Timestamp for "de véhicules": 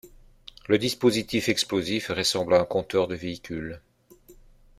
3.07-3.81